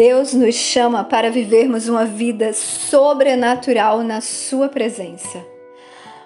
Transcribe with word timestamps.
Deus 0.00 0.32
nos 0.32 0.54
chama 0.54 1.04
para 1.04 1.30
vivermos 1.30 1.86
uma 1.86 2.06
vida 2.06 2.54
sobrenatural 2.54 4.02
na 4.02 4.22
Sua 4.22 4.66
presença. 4.66 5.44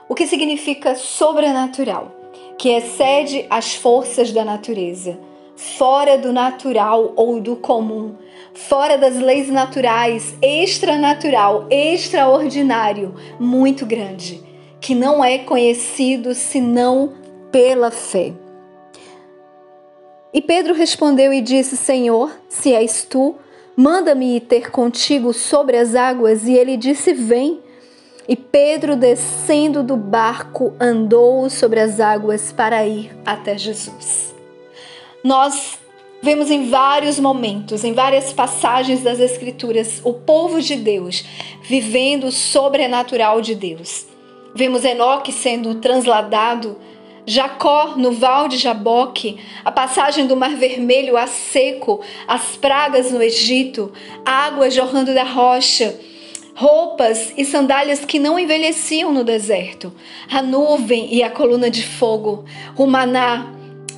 O 0.08 0.14
que 0.14 0.28
significa 0.28 0.94
sobrenatural? 0.94 2.14
Que 2.56 2.68
excede 2.68 3.44
as 3.50 3.74
forças 3.74 4.30
da 4.30 4.44
natureza, 4.44 5.18
fora 5.56 6.16
do 6.16 6.32
natural 6.32 7.14
ou 7.16 7.40
do 7.40 7.56
comum, 7.56 8.14
fora 8.54 8.96
das 8.96 9.16
leis 9.16 9.48
naturais, 9.48 10.36
extranatural, 10.40 11.66
extraordinário, 11.68 13.16
muito 13.40 13.84
grande, 13.84 14.40
que 14.80 14.94
não 14.94 15.24
é 15.24 15.38
conhecido 15.38 16.32
senão 16.32 17.14
pela 17.50 17.90
fé. 17.90 18.34
E 20.32 20.40
Pedro 20.40 20.74
respondeu 20.74 21.32
e 21.32 21.40
disse: 21.40 21.76
Senhor, 21.76 22.30
se 22.48 22.72
és 22.72 23.02
tu, 23.02 23.34
manda-me 23.76 24.40
ter 24.40 24.70
contigo 24.70 25.32
sobre 25.32 25.76
as 25.76 25.94
águas. 25.94 26.46
E 26.46 26.52
ele 26.54 26.76
disse: 26.76 27.12
Vem. 27.12 27.60
E 28.26 28.34
Pedro, 28.34 28.96
descendo 28.96 29.82
do 29.82 29.96
barco, 29.96 30.72
andou 30.80 31.50
sobre 31.50 31.78
as 31.78 32.00
águas 32.00 32.52
para 32.52 32.86
ir 32.86 33.14
até 33.24 33.58
Jesus. 33.58 34.34
Nós 35.22 35.78
vemos 36.22 36.50
em 36.50 36.70
vários 36.70 37.20
momentos, 37.20 37.84
em 37.84 37.92
várias 37.92 38.32
passagens 38.32 39.02
das 39.02 39.20
Escrituras, 39.20 40.00
o 40.04 40.14
povo 40.14 40.62
de 40.62 40.74
Deus 40.74 41.22
vivendo 41.64 42.28
o 42.28 42.32
sobrenatural 42.32 43.42
de 43.42 43.54
Deus. 43.54 44.06
Vemos 44.54 44.84
Enoque 44.84 45.32
sendo 45.32 45.74
transladado 45.76 46.78
Jacó 47.26 47.94
no 47.96 48.12
val 48.12 48.48
de 48.48 48.58
Jaboque, 48.58 49.38
a 49.64 49.72
passagem 49.72 50.26
do 50.26 50.36
Mar 50.36 50.56
Vermelho 50.56 51.16
a 51.16 51.26
seco, 51.26 52.00
as 52.28 52.56
pragas 52.56 53.10
no 53.10 53.22
Egito, 53.22 53.90
água 54.26 54.70
jorrando 54.70 55.14
da 55.14 55.24
rocha, 55.24 55.98
roupas 56.54 57.32
e 57.36 57.44
sandálias 57.44 58.04
que 58.04 58.18
não 58.18 58.38
envelheciam 58.38 59.10
no 59.10 59.24
deserto, 59.24 59.90
a 60.30 60.42
nuvem 60.42 61.14
e 61.14 61.22
a 61.22 61.30
coluna 61.30 61.70
de 61.70 61.82
fogo, 61.82 62.44
o 62.76 62.86
maná. 62.86 63.50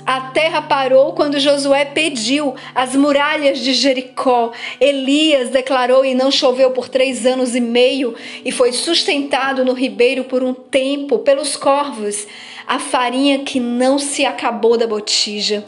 A 0.07 0.21
terra 0.21 0.63
parou 0.63 1.15
quando 1.15 1.41
Josué 1.41 1.85
pediu 1.85 2.55
as 2.73 2.95
muralhas 2.95 3.59
de 3.59 3.75
Jericó. 3.75 4.53
Elias 4.81 5.51
declarou 5.51 6.05
e 6.05 6.15
não 6.15 6.31
choveu 6.31 6.71
por 6.71 6.89
três 6.89 7.27
anos 7.27 7.57
e 7.57 7.61
meio 7.61 8.15
e 8.45 8.53
foi 8.53 8.73
sustentado 8.73 9.65
no 9.65 9.73
ribeiro 9.73 10.23
por 10.23 10.45
um 10.45 10.55
tempo 10.55 11.19
pelos 11.19 11.57
corvos 11.57 12.25
a 12.67 12.79
farinha 12.79 13.45
que 13.45 13.61
não 13.61 13.99
se 13.99 14.25
acabou 14.25 14.77
da 14.77 14.87
botija. 14.87 15.65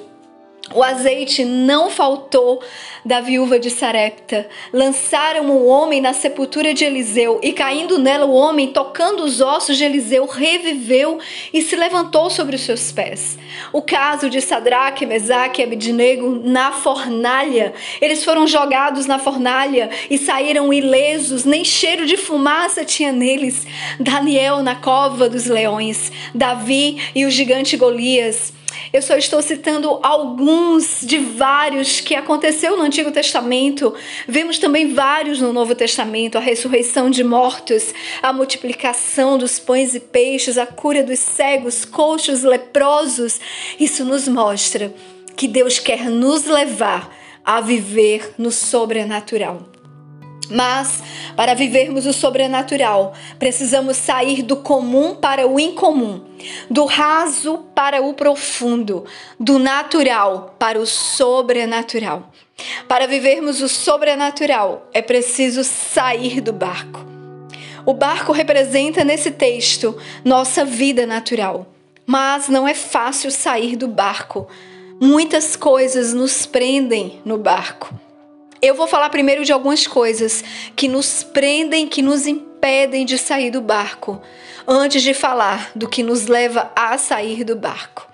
O 0.74 0.82
azeite 0.82 1.44
não 1.44 1.88
faltou 1.88 2.62
da 3.02 3.20
viúva 3.20 3.58
de 3.58 3.70
Sarepta. 3.70 4.46
Lançaram 4.70 5.46
o 5.50 5.66
homem 5.66 5.98
na 6.00 6.12
sepultura 6.12 6.74
de 6.74 6.84
Eliseu, 6.84 7.40
e 7.42 7.52
caindo 7.52 7.98
nela, 7.98 8.26
o 8.26 8.34
homem, 8.34 8.68
tocando 8.68 9.24
os 9.24 9.40
ossos 9.40 9.78
de 9.78 9.84
Eliseu, 9.84 10.26
reviveu 10.26 11.18
e 11.54 11.62
se 11.62 11.74
levantou 11.74 12.28
sobre 12.28 12.56
os 12.56 12.62
seus 12.62 12.92
pés. 12.92 13.38
O 13.72 13.80
caso 13.80 14.28
de 14.28 14.42
Sadraque, 14.42 15.06
Mesaque 15.06 15.62
e 15.62 15.64
Abidnego 15.64 16.40
na 16.44 16.70
fornalha. 16.72 17.72
Eles 18.00 18.22
foram 18.22 18.46
jogados 18.46 19.06
na 19.06 19.18
fornalha 19.18 19.88
e 20.10 20.18
saíram 20.18 20.70
ilesos, 20.70 21.46
nem 21.46 21.64
cheiro 21.64 22.04
de 22.04 22.18
fumaça 22.18 22.84
tinha 22.84 23.10
neles. 23.10 23.66
Daniel 23.98 24.62
na 24.62 24.74
cova 24.74 25.30
dos 25.30 25.46
leões, 25.46 26.12
Davi 26.34 26.98
e 27.14 27.24
o 27.24 27.30
gigante 27.30 27.76
Golias. 27.76 28.52
Eu 28.92 29.02
só 29.02 29.16
estou 29.16 29.42
citando 29.42 29.98
alguns 30.02 31.00
de 31.02 31.18
vários 31.18 32.00
que 32.00 32.14
aconteceu 32.14 32.76
no 32.76 32.82
Antigo 32.82 33.10
Testamento. 33.10 33.94
Vemos 34.26 34.58
também 34.58 34.92
vários 34.92 35.40
no 35.40 35.52
Novo 35.52 35.74
Testamento: 35.74 36.38
a 36.38 36.40
ressurreição 36.40 37.10
de 37.10 37.22
mortos, 37.22 37.94
a 38.22 38.32
multiplicação 38.32 39.38
dos 39.38 39.58
pães 39.58 39.94
e 39.94 40.00
peixes, 40.00 40.58
a 40.58 40.66
cura 40.66 41.02
dos 41.02 41.18
cegos, 41.18 41.84
coxos, 41.84 42.42
leprosos. 42.42 43.40
Isso 43.78 44.04
nos 44.04 44.26
mostra 44.28 44.92
que 45.36 45.46
Deus 45.46 45.78
quer 45.78 46.10
nos 46.10 46.46
levar 46.46 47.14
a 47.44 47.60
viver 47.60 48.34
no 48.36 48.50
sobrenatural. 48.50 49.77
Mas, 50.50 51.02
para 51.36 51.54
vivermos 51.54 52.06
o 52.06 52.12
sobrenatural, 52.12 53.12
precisamos 53.38 53.96
sair 53.96 54.42
do 54.42 54.56
comum 54.56 55.14
para 55.14 55.46
o 55.46 55.60
incomum, 55.60 56.22
do 56.70 56.84
raso 56.84 57.66
para 57.74 58.00
o 58.02 58.14
profundo, 58.14 59.04
do 59.38 59.58
natural 59.58 60.54
para 60.58 60.78
o 60.80 60.86
sobrenatural. 60.86 62.30
Para 62.88 63.06
vivermos 63.06 63.60
o 63.60 63.68
sobrenatural, 63.68 64.88
é 64.92 65.02
preciso 65.02 65.62
sair 65.62 66.40
do 66.40 66.52
barco. 66.52 67.04
O 67.86 67.94
barco 67.94 68.32
representa 68.32 69.04
nesse 69.04 69.30
texto 69.30 69.96
nossa 70.24 70.64
vida 70.64 71.06
natural, 71.06 71.66
mas 72.04 72.48
não 72.48 72.66
é 72.66 72.74
fácil 72.74 73.30
sair 73.30 73.76
do 73.76 73.88
barco. 73.88 74.48
Muitas 75.00 75.54
coisas 75.54 76.12
nos 76.12 76.44
prendem 76.44 77.20
no 77.24 77.38
barco. 77.38 77.94
Eu 78.60 78.74
vou 78.74 78.88
falar 78.88 79.08
primeiro 79.10 79.44
de 79.44 79.52
algumas 79.52 79.86
coisas 79.86 80.42
que 80.74 80.88
nos 80.88 81.22
prendem, 81.22 81.86
que 81.86 82.02
nos 82.02 82.26
impedem 82.26 83.06
de 83.06 83.16
sair 83.16 83.50
do 83.50 83.60
barco, 83.60 84.20
antes 84.66 85.02
de 85.02 85.14
falar 85.14 85.70
do 85.76 85.88
que 85.88 86.02
nos 86.02 86.26
leva 86.26 86.72
a 86.74 86.98
sair 86.98 87.44
do 87.44 87.54
barco. 87.54 88.08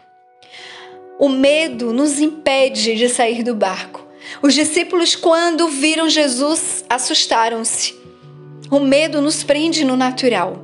O 1.19 1.29
medo 1.29 1.93
nos 1.93 2.21
impede 2.21 2.95
de 2.95 3.09
sair 3.09 3.43
do 3.43 3.55
barco. 3.55 4.07
Os 4.43 4.53
discípulos, 4.53 5.17
quando 5.17 5.69
viram 5.69 6.11
Jesus, 6.11 6.85
assustaram-se. 6.91 7.95
O 8.71 8.81
medo 8.81 9.23
nos 9.23 9.43
prende 9.43 9.85
no 9.85 9.97
natural. 9.97 10.63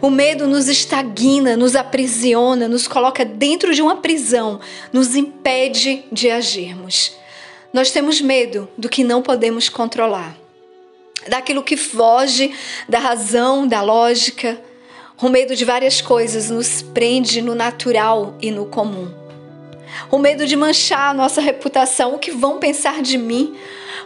O 0.00 0.10
medo 0.10 0.46
nos 0.46 0.68
estagna, 0.68 1.56
nos 1.56 1.76
aprisiona, 1.76 2.68
nos 2.68 2.86
coloca 2.86 3.24
dentro 3.24 3.74
de 3.74 3.80
uma 3.80 3.96
prisão, 3.96 4.60
nos 4.92 5.14
impede 5.14 6.04
de 6.10 6.30
agirmos. 6.30 7.16
Nós 7.74 7.90
temos 7.90 8.20
medo 8.20 8.68
do 8.78 8.88
que 8.88 9.02
não 9.02 9.20
podemos 9.20 9.68
controlar, 9.68 10.36
daquilo 11.26 11.60
que 11.60 11.76
foge 11.76 12.54
da 12.88 13.00
razão, 13.00 13.66
da 13.66 13.82
lógica. 13.82 14.62
O 15.20 15.28
medo 15.28 15.56
de 15.56 15.64
várias 15.64 16.00
coisas 16.00 16.50
nos 16.50 16.82
prende 16.82 17.42
no 17.42 17.52
natural 17.52 18.38
e 18.40 18.52
no 18.52 18.66
comum. 18.66 19.12
O 20.08 20.18
medo 20.18 20.46
de 20.46 20.54
manchar 20.54 21.10
a 21.10 21.14
nossa 21.14 21.40
reputação, 21.40 22.14
o 22.14 22.18
que 22.20 22.30
vão 22.30 22.60
pensar 22.60 23.02
de 23.02 23.18
mim. 23.18 23.56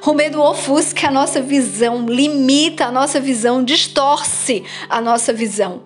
O 0.06 0.14
medo 0.14 0.40
ofusca 0.40 1.08
a 1.08 1.10
nossa 1.10 1.42
visão, 1.42 2.06
limita 2.06 2.86
a 2.86 2.90
nossa 2.90 3.20
visão, 3.20 3.62
distorce 3.62 4.64
a 4.88 4.98
nossa 4.98 5.30
visão. 5.30 5.82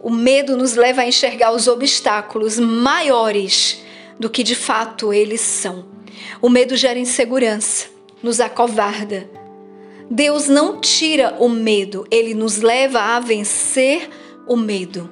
O 0.00 0.10
medo 0.10 0.56
nos 0.56 0.74
leva 0.74 1.02
a 1.02 1.06
enxergar 1.06 1.52
os 1.52 1.68
obstáculos 1.68 2.58
maiores 2.58 3.84
do 4.18 4.28
que 4.28 4.42
de 4.42 4.56
fato 4.56 5.12
eles 5.12 5.40
são. 5.40 5.89
O 6.40 6.48
medo 6.48 6.76
gera 6.76 6.98
insegurança, 6.98 7.88
nos 8.22 8.40
acovarda. 8.40 9.28
Deus 10.10 10.48
não 10.48 10.80
tira 10.80 11.36
o 11.38 11.48
medo, 11.48 12.06
ele 12.10 12.34
nos 12.34 12.58
leva 12.58 13.00
a 13.00 13.20
vencer 13.20 14.08
o 14.46 14.56
medo. 14.56 15.10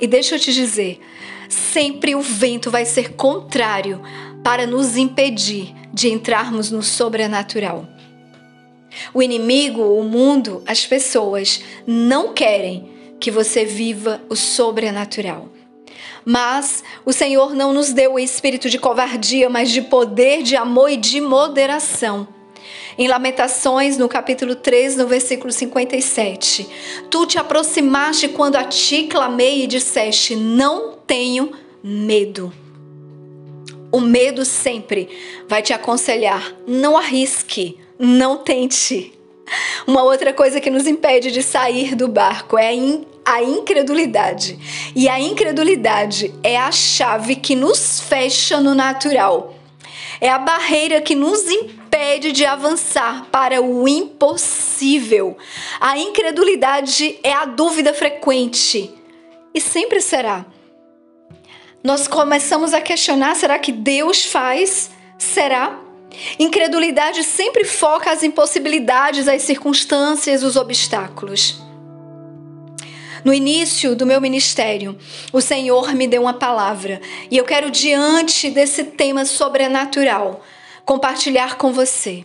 E 0.00 0.06
deixa 0.06 0.36
eu 0.36 0.38
te 0.38 0.52
dizer, 0.52 1.00
sempre 1.48 2.14
o 2.14 2.20
vento 2.20 2.70
vai 2.70 2.84
ser 2.84 3.14
contrário 3.14 4.00
para 4.44 4.66
nos 4.66 4.96
impedir 4.96 5.74
de 5.92 6.08
entrarmos 6.08 6.70
no 6.70 6.82
sobrenatural. 6.82 7.86
O 9.12 9.22
inimigo, 9.22 9.82
o 9.82 10.04
mundo, 10.04 10.62
as 10.66 10.86
pessoas 10.86 11.62
não 11.86 12.32
querem 12.32 12.88
que 13.20 13.30
você 13.30 13.64
viva 13.64 14.22
o 14.28 14.36
sobrenatural. 14.36 15.48
Mas 16.24 16.82
o 17.04 17.12
Senhor 17.12 17.54
não 17.54 17.72
nos 17.72 17.92
deu 17.92 18.14
o 18.14 18.18
espírito 18.18 18.68
de 18.68 18.78
covardia, 18.78 19.48
mas 19.48 19.70
de 19.70 19.82
poder, 19.82 20.42
de 20.42 20.56
amor 20.56 20.90
e 20.90 20.96
de 20.96 21.20
moderação. 21.20 22.28
Em 22.96 23.06
Lamentações, 23.06 23.96
no 23.96 24.08
capítulo 24.08 24.54
3, 24.56 24.96
no 24.96 25.06
versículo 25.06 25.52
57, 25.52 26.68
tu 27.08 27.26
te 27.26 27.38
aproximaste 27.38 28.28
quando 28.28 28.56
a 28.56 28.64
ti 28.64 29.04
clamei 29.04 29.62
e 29.62 29.66
disseste: 29.66 30.34
Não 30.34 30.94
tenho 31.06 31.52
medo. 31.82 32.52
O 33.90 34.00
medo 34.00 34.44
sempre 34.44 35.08
vai 35.48 35.62
te 35.62 35.72
aconselhar: 35.72 36.54
não 36.66 36.96
arrisque, 36.96 37.78
não 37.98 38.36
tente. 38.36 39.12
Uma 39.86 40.02
outra 40.02 40.32
coisa 40.32 40.60
que 40.60 40.68
nos 40.68 40.86
impede 40.86 41.30
de 41.30 41.42
sair 41.42 41.94
do 41.94 42.06
barco 42.06 42.58
é 42.58 42.74
a 43.28 43.42
incredulidade. 43.42 44.58
E 44.96 45.06
a 45.06 45.20
incredulidade 45.20 46.34
é 46.42 46.56
a 46.56 46.72
chave 46.72 47.36
que 47.36 47.54
nos 47.54 48.00
fecha 48.00 48.58
no 48.58 48.74
natural. 48.74 49.54
É 50.18 50.30
a 50.30 50.38
barreira 50.38 50.98
que 51.02 51.14
nos 51.14 51.46
impede 51.46 52.32
de 52.32 52.46
avançar 52.46 53.26
para 53.30 53.60
o 53.60 53.86
impossível. 53.86 55.36
A 55.78 55.98
incredulidade 55.98 57.18
é 57.22 57.34
a 57.34 57.44
dúvida 57.44 57.92
frequente 57.92 58.90
e 59.52 59.60
sempre 59.60 60.00
será. 60.00 60.46
Nós 61.84 62.08
começamos 62.08 62.72
a 62.72 62.80
questionar: 62.80 63.36
será 63.36 63.58
que 63.58 63.72
Deus 63.72 64.24
faz? 64.24 64.90
Será? 65.18 65.78
Incredulidade 66.38 67.22
sempre 67.22 67.64
foca 67.64 68.10
as 68.10 68.22
impossibilidades, 68.22 69.28
as 69.28 69.42
circunstâncias, 69.42 70.42
os 70.42 70.56
obstáculos. 70.56 71.67
No 73.28 73.34
início 73.34 73.94
do 73.94 74.06
meu 74.06 74.22
ministério, 74.22 74.96
o 75.34 75.38
Senhor 75.38 75.94
me 75.94 76.08
deu 76.08 76.22
uma 76.22 76.32
palavra 76.32 76.98
e 77.30 77.36
eu 77.36 77.44
quero, 77.44 77.70
diante 77.70 78.48
desse 78.48 78.82
tema 78.84 79.26
sobrenatural, 79.26 80.42
compartilhar 80.82 81.58
com 81.58 81.70
você. 81.70 82.24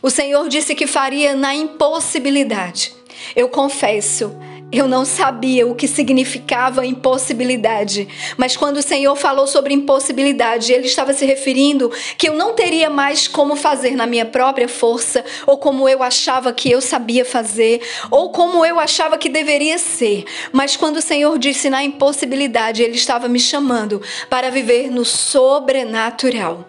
O 0.00 0.10
Senhor 0.10 0.48
disse 0.48 0.72
que 0.76 0.86
faria 0.86 1.34
na 1.34 1.52
impossibilidade. 1.52 2.94
Eu 3.34 3.48
confesso, 3.48 4.32
eu 4.78 4.88
não 4.88 5.04
sabia 5.04 5.66
o 5.66 5.74
que 5.74 5.86
significava 5.86 6.84
impossibilidade, 6.84 8.08
mas 8.36 8.56
quando 8.56 8.78
o 8.78 8.82
Senhor 8.82 9.14
falou 9.16 9.46
sobre 9.46 9.74
impossibilidade, 9.74 10.72
ele 10.72 10.86
estava 10.86 11.12
se 11.12 11.24
referindo 11.24 11.90
que 12.18 12.28
eu 12.28 12.34
não 12.34 12.54
teria 12.54 12.90
mais 12.90 13.28
como 13.28 13.56
fazer 13.56 13.96
na 13.96 14.06
minha 14.06 14.24
própria 14.24 14.68
força, 14.68 15.24
ou 15.46 15.58
como 15.58 15.88
eu 15.88 16.02
achava 16.02 16.52
que 16.52 16.70
eu 16.70 16.80
sabia 16.80 17.24
fazer, 17.24 17.80
ou 18.10 18.30
como 18.30 18.64
eu 18.64 18.78
achava 18.78 19.18
que 19.18 19.28
deveria 19.28 19.78
ser. 19.78 20.24
Mas 20.52 20.76
quando 20.76 20.96
o 20.96 21.02
Senhor 21.02 21.38
disse 21.38 21.70
na 21.70 21.84
impossibilidade, 21.84 22.82
ele 22.82 22.96
estava 22.96 23.28
me 23.28 23.40
chamando 23.40 24.02
para 24.28 24.50
viver 24.50 24.90
no 24.90 25.04
sobrenatural. 25.04 26.66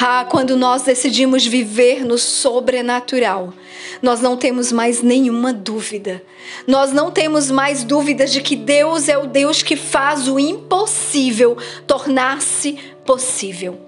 Ah, 0.00 0.26
quando 0.28 0.56
nós 0.56 0.82
decidimos 0.82 1.46
viver 1.46 2.04
no 2.04 2.18
sobrenatural, 2.18 3.54
nós 4.02 4.20
não 4.20 4.36
temos 4.36 4.72
mais 4.72 5.02
nenhuma 5.02 5.52
dúvida. 5.52 6.22
Nós 6.66 6.92
não 6.92 7.10
temos 7.10 7.50
mais 7.50 7.84
dúvidas 7.84 8.32
de 8.32 8.42
que 8.42 8.56
Deus 8.56 9.08
é 9.08 9.16
o 9.16 9.26
Deus 9.26 9.62
que 9.62 9.76
faz 9.76 10.28
o 10.28 10.38
impossível 10.38 11.56
tornar-se 11.86 12.72
possível. 13.06 13.78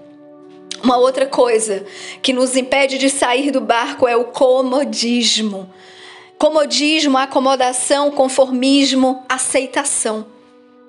Uma 0.82 0.96
outra 0.96 1.26
coisa 1.26 1.84
que 2.22 2.32
nos 2.32 2.56
impede 2.56 2.98
de 2.98 3.10
sair 3.10 3.50
do 3.50 3.60
barco 3.60 4.06
é 4.06 4.16
o 4.16 4.26
comodismo. 4.26 5.68
Comodismo, 6.38 7.18
acomodação, 7.18 8.12
conformismo, 8.12 9.24
aceitação. 9.28 10.26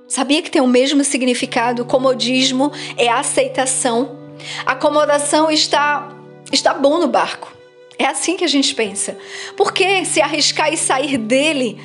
Sabia 0.07 0.41
que 0.41 0.51
tem 0.51 0.61
o 0.61 0.67
mesmo 0.67 1.03
significado? 1.03 1.85
Comodismo 1.85 2.71
é 2.95 3.09
aceitação 3.09 4.26
a 4.65 4.73
acomodação 4.73 5.49
está 5.51 6.09
está 6.51 6.73
bom 6.73 6.97
no 6.97 7.07
barco. 7.07 7.53
É 7.97 8.05
assim 8.05 8.37
que 8.37 8.43
a 8.43 8.47
gente 8.47 8.73
pensa. 8.75 9.17
Por 9.55 9.73
que 9.73 10.05
se 10.05 10.21
arriscar 10.21 10.71
e 10.71 10.77
sair 10.77 11.17
dele? 11.17 11.79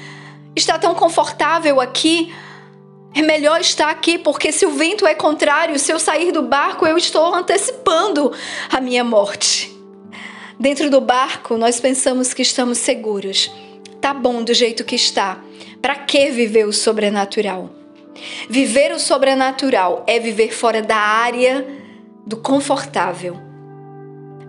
Está 0.54 0.78
tão 0.78 0.94
confortável 0.94 1.80
aqui. 1.80 2.32
É 3.14 3.22
melhor 3.22 3.60
estar 3.60 3.90
aqui, 3.90 4.18
porque 4.18 4.52
se 4.52 4.64
o 4.64 4.70
vento 4.70 5.06
é 5.06 5.14
contrário, 5.14 5.78
se 5.78 5.92
eu 5.92 5.98
sair 5.98 6.32
do 6.32 6.42
barco, 6.42 6.86
eu 6.86 6.96
estou 6.96 7.34
antecipando 7.34 8.32
a 8.70 8.80
minha 8.80 9.04
morte. 9.04 9.70
Dentro 10.58 10.88
do 10.88 11.00
barco, 11.00 11.56
nós 11.56 11.80
pensamos 11.80 12.32
que 12.32 12.42
estamos 12.42 12.78
seguros. 12.78 13.50
Tá 14.00 14.14
bom 14.14 14.42
do 14.42 14.54
jeito 14.54 14.84
que 14.84 14.94
está. 14.94 15.38
Para 15.80 15.96
que 15.96 16.30
viver 16.30 16.66
o 16.66 16.72
sobrenatural? 16.72 17.70
Viver 18.48 18.92
o 18.92 18.98
sobrenatural 18.98 20.04
é 20.06 20.18
viver 20.18 20.52
fora 20.52 20.80
da 20.80 20.96
área 20.96 21.81
do 22.26 22.36
confortável. 22.36 23.38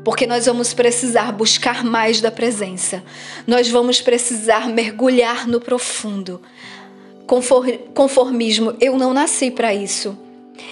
Porque 0.03 0.27
nós 0.27 0.45
vamos 0.45 0.73
precisar 0.73 1.31
buscar 1.31 1.83
mais 1.83 2.19
da 2.19 2.29
presença. 2.29 3.03
Nós 3.47 3.69
vamos 3.69 4.01
precisar 4.01 4.67
mergulhar 4.67 5.47
no 5.47 5.61
profundo. 5.61 6.41
Conformismo, 7.93 8.75
eu 8.81 8.97
não 8.97 9.13
nasci 9.13 9.49
para 9.49 9.73
isso. 9.73 10.17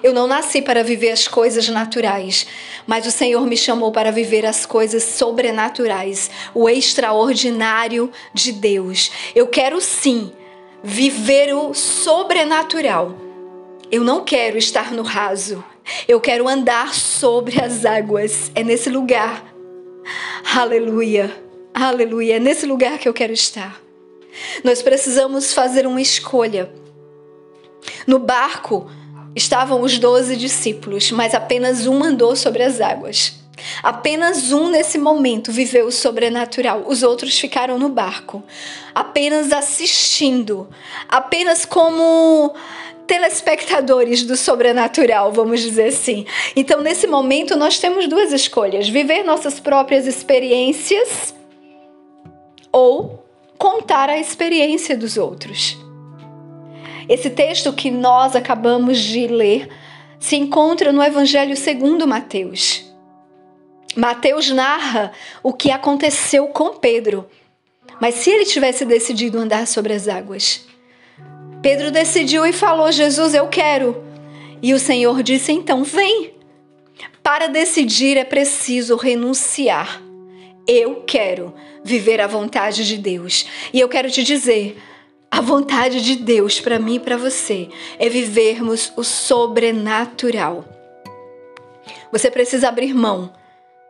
Eu 0.03 0.13
não 0.13 0.27
nasci 0.27 0.61
para 0.61 0.83
viver 0.83 1.09
as 1.09 1.27
coisas 1.27 1.67
naturais, 1.69 2.45
mas 2.85 3.07
o 3.07 3.11
Senhor 3.11 3.45
me 3.47 3.57
chamou 3.57 3.91
para 3.91 4.11
viver 4.11 4.45
as 4.45 4.65
coisas 4.65 5.03
sobrenaturais, 5.03 6.29
o 6.53 6.69
extraordinário 6.69 8.11
de 8.33 8.51
Deus. 8.51 9.11
Eu 9.33 9.47
quero 9.47 9.81
sim 9.81 10.31
viver 10.83 11.53
o 11.55 11.73
sobrenatural. 11.73 13.15
Eu 13.91 14.05
não 14.05 14.23
quero 14.23 14.57
estar 14.57 14.93
no 14.93 15.01
raso. 15.01 15.61
Eu 16.07 16.21
quero 16.21 16.47
andar 16.47 16.93
sobre 16.93 17.61
as 17.61 17.83
águas. 17.83 18.49
É 18.55 18.63
nesse 18.63 18.89
lugar. 18.89 19.43
Aleluia. 20.55 21.29
Aleluia. 21.73 22.37
É 22.37 22.39
nesse 22.39 22.65
lugar 22.65 22.97
que 22.97 23.09
eu 23.09 23.13
quero 23.13 23.33
estar. 23.33 23.81
Nós 24.63 24.81
precisamos 24.81 25.53
fazer 25.53 25.85
uma 25.85 25.99
escolha. 25.99 26.71
No 28.07 28.17
barco 28.17 28.89
estavam 29.35 29.81
os 29.81 29.99
doze 29.99 30.37
discípulos, 30.37 31.11
mas 31.11 31.33
apenas 31.33 31.85
um 31.85 32.01
andou 32.01 32.33
sobre 32.33 32.63
as 32.63 32.79
águas. 32.79 33.41
Apenas 33.83 34.51
um 34.51 34.69
nesse 34.69 34.97
momento 34.97 35.51
viveu 35.51 35.87
o 35.87 35.91
sobrenatural, 35.91 36.83
os 36.87 37.03
outros 37.03 37.39
ficaram 37.39 37.77
no 37.77 37.89
barco, 37.89 38.43
apenas 38.95 39.51
assistindo, 39.51 40.67
apenas 41.07 41.63
como 41.63 42.55
telespectadores 43.11 44.23
do 44.23 44.37
sobrenatural, 44.37 45.33
vamos 45.33 45.59
dizer 45.59 45.87
assim. 45.87 46.25
Então, 46.55 46.79
nesse 46.79 47.05
momento, 47.05 47.57
nós 47.57 47.77
temos 47.77 48.07
duas 48.07 48.31
escolhas: 48.31 48.87
viver 48.87 49.23
nossas 49.23 49.59
próprias 49.59 50.07
experiências 50.07 51.35
ou 52.71 53.25
contar 53.57 54.09
a 54.09 54.17
experiência 54.17 54.95
dos 54.95 55.17
outros. 55.17 55.77
Esse 57.09 57.29
texto 57.29 57.73
que 57.73 57.91
nós 57.91 58.33
acabamos 58.33 58.97
de 58.97 59.27
ler 59.27 59.67
se 60.17 60.37
encontra 60.37 60.93
no 60.93 61.03
Evangelho 61.03 61.57
segundo 61.57 62.07
Mateus. 62.07 62.89
Mateus 63.93 64.49
narra 64.51 65.11
o 65.43 65.51
que 65.51 65.69
aconteceu 65.69 66.47
com 66.47 66.77
Pedro. 66.77 67.29
Mas 67.99 68.15
se 68.15 68.29
ele 68.29 68.45
tivesse 68.45 68.85
decidido 68.85 69.37
andar 69.37 69.67
sobre 69.67 69.91
as 69.91 70.07
águas, 70.07 70.65
Pedro 71.61 71.91
decidiu 71.91 72.45
e 72.45 72.53
falou: 72.53 72.91
Jesus, 72.91 73.33
eu 73.33 73.47
quero. 73.47 74.03
E 74.61 74.73
o 74.73 74.79
Senhor 74.79 75.21
disse: 75.23 75.51
então, 75.51 75.83
vem. 75.83 76.33
Para 77.23 77.47
decidir 77.47 78.17
é 78.17 78.23
preciso 78.23 78.95
renunciar. 78.95 80.01
Eu 80.67 81.03
quero 81.05 81.53
viver 81.83 82.19
a 82.19 82.27
vontade 82.27 82.85
de 82.85 82.97
Deus. 82.97 83.45
E 83.71 83.79
eu 83.79 83.87
quero 83.87 84.09
te 84.09 84.23
dizer: 84.23 84.77
a 85.29 85.39
vontade 85.39 86.01
de 86.01 86.15
Deus 86.15 86.59
para 86.59 86.79
mim 86.79 86.95
e 86.95 86.99
para 86.99 87.17
você 87.17 87.69
é 87.99 88.09
vivermos 88.09 88.91
o 88.97 89.03
sobrenatural. 89.03 90.65
Você 92.11 92.29
precisa 92.29 92.67
abrir 92.67 92.93
mão 92.93 93.31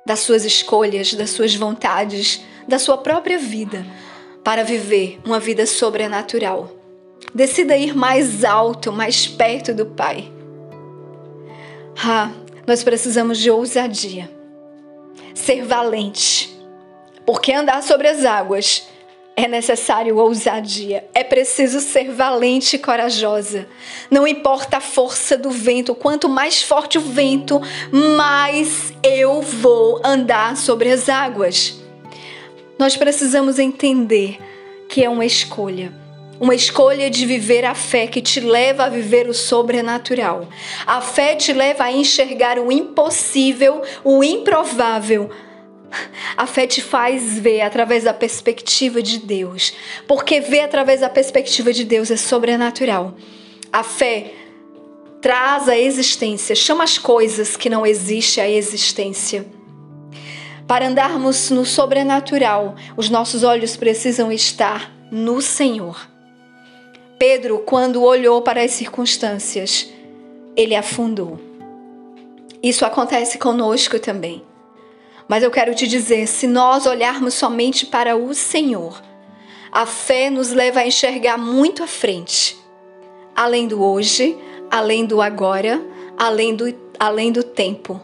das 0.06 0.20
suas 0.20 0.46
escolhas, 0.46 1.14
das 1.14 1.30
suas 1.30 1.56
vontades, 1.56 2.42
da 2.68 2.78
sua 2.78 2.98
própria 2.98 3.38
vida 3.38 3.86
para 4.44 4.64
viver 4.64 5.20
uma 5.26 5.40
vida 5.40 5.66
sobrenatural. 5.66 6.81
Decida 7.34 7.78
ir 7.78 7.96
mais 7.96 8.44
alto, 8.44 8.92
mais 8.92 9.26
perto 9.26 9.74
do 9.74 9.86
Pai. 9.86 10.32
Ah, 12.04 12.30
nós 12.68 12.84
precisamos 12.84 13.38
de 13.38 13.50
ousadia. 13.50 14.30
Ser 15.34 15.64
valente. 15.64 16.58
Porque 17.26 17.54
andar 17.54 17.82
sobre 17.84 18.08
as 18.10 18.26
águas 18.26 18.88
é 19.36 19.48
necessário 19.48 20.18
ousadia. 20.18 21.06
É 21.14 21.24
preciso 21.24 21.80
ser 21.80 22.12
valente 22.12 22.76
e 22.76 22.80
corajosa. 22.80 23.68
Não 24.10 24.28
importa 24.28 24.78
a 24.78 24.82
força 24.82 25.38
do 25.38 25.50
vento, 25.50 25.96
quanto 25.96 26.28
mais 26.28 26.62
forte 26.62 26.98
o 26.98 27.02
vento, 27.02 27.62
mais 27.92 28.94
eu 29.02 29.42
vou 29.42 30.02
andar 30.04 30.58
sobre 30.58 30.92
as 30.92 31.08
águas. 31.08 31.80
Nós 32.78 32.98
precisamos 32.98 33.58
entender 33.58 34.38
que 34.90 35.04
é 35.04 35.10
uma 35.10 35.26
escolha 35.26 36.01
uma 36.42 36.56
escolha 36.56 37.08
de 37.08 37.24
viver 37.24 37.64
a 37.64 37.76
fé 37.76 38.08
que 38.08 38.20
te 38.20 38.40
leva 38.40 38.86
a 38.86 38.90
viver 38.90 39.30
o 39.30 39.34
sobrenatural. 39.34 40.50
A 40.88 41.00
fé 41.00 41.36
te 41.36 41.54
leva 41.54 41.84
a 41.84 41.92
enxergar 41.92 42.58
o 42.58 42.72
impossível, 42.72 43.84
o 44.04 44.24
improvável. 44.24 45.30
A 46.36 46.48
fé 46.48 46.66
te 46.66 46.82
faz 46.82 47.38
ver 47.38 47.62
através 47.62 48.06
da 48.06 48.14
perspectiva 48.14 49.04
de 49.04 49.20
Deus, 49.20 49.72
porque 50.08 50.42
ver 50.42 50.62
através 50.62 51.02
da 51.02 51.10
perspectiva 51.10 51.72
de 51.72 51.84
Deus 51.84 52.10
é 52.10 52.18
sobrenatural. 52.18 53.14
A 53.72 53.84
fé 53.84 54.34
traz 55.22 55.70
a 55.70 55.78
existência, 55.78 56.56
chama 56.56 56.84
as 56.84 56.98
coisas 56.98 57.56
que 57.56 57.70
não 57.70 57.86
existem 57.86 58.44
à 58.44 58.50
existência. 58.50 59.46
Para 60.66 60.88
andarmos 60.88 61.52
no 61.52 61.68
sobrenatural, 61.68 62.76
os 62.98 63.12
nossos 63.12 63.44
olhos 63.44 63.78
precisam 63.78 64.32
estar 64.32 64.92
no 65.12 65.40
Senhor. 65.40 66.11
Pedro, 67.22 67.60
quando 67.60 68.02
olhou 68.02 68.42
para 68.42 68.64
as 68.64 68.72
circunstâncias, 68.72 69.94
ele 70.56 70.74
afundou. 70.74 71.40
Isso 72.64 72.84
acontece 72.84 73.38
conosco 73.38 74.00
também. 74.00 74.44
Mas 75.28 75.44
eu 75.44 75.52
quero 75.52 75.76
te 75.76 75.88
dizer: 75.88 76.26
se 76.26 76.48
nós 76.48 76.88
olharmos 76.88 77.36
somente 77.36 77.86
para 77.86 78.18
o 78.18 78.34
Senhor, 78.34 79.00
a 79.72 79.86
fé 79.86 80.32
nos 80.32 80.52
leva 80.52 80.80
a 80.80 80.88
enxergar 80.88 81.38
muito 81.38 81.84
à 81.84 81.88
frente, 81.88 82.58
além 83.36 83.68
do 83.68 83.84
hoje, 83.84 84.36
além 84.72 85.06
do 85.06 85.22
agora, 85.22 85.80
além 86.18 86.56
do, 86.56 86.76
além 86.98 87.32
do 87.32 87.44
tempo. 87.44 88.02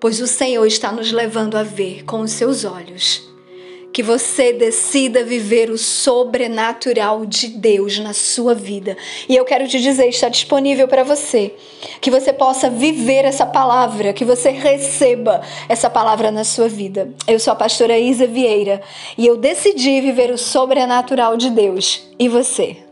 pois 0.00 0.18
o 0.18 0.26
Senhor 0.26 0.64
está 0.64 0.90
nos 0.90 1.12
levando 1.12 1.58
a 1.58 1.62
ver 1.62 2.06
com 2.06 2.20
os 2.20 2.30
seus 2.30 2.64
olhos 2.64 3.25
que 3.96 4.02
você 4.02 4.52
decida 4.52 5.24
viver 5.24 5.70
o 5.70 5.78
sobrenatural 5.78 7.24
de 7.24 7.48
Deus 7.48 7.98
na 7.98 8.12
sua 8.12 8.54
vida. 8.54 8.94
E 9.26 9.34
eu 9.34 9.42
quero 9.42 9.66
te 9.66 9.80
dizer, 9.80 10.06
está 10.08 10.28
disponível 10.28 10.86
para 10.86 11.02
você, 11.02 11.54
que 11.98 12.10
você 12.10 12.30
possa 12.30 12.68
viver 12.68 13.24
essa 13.24 13.46
palavra, 13.46 14.12
que 14.12 14.22
você 14.22 14.50
receba 14.50 15.40
essa 15.66 15.88
palavra 15.88 16.30
na 16.30 16.44
sua 16.44 16.68
vida. 16.68 17.08
Eu 17.26 17.40
sou 17.40 17.54
a 17.54 17.56
pastora 17.56 17.98
Isa 17.98 18.26
Vieira 18.26 18.82
e 19.16 19.26
eu 19.26 19.38
decidi 19.38 19.98
viver 20.02 20.30
o 20.30 20.36
sobrenatural 20.36 21.34
de 21.34 21.48
Deus. 21.48 22.06
E 22.18 22.28
você? 22.28 22.85